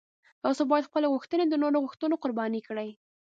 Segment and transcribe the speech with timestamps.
[0.43, 2.89] تاسو باید خپلې غوښتنې د نورو له غوښتنو قرباني کړئ.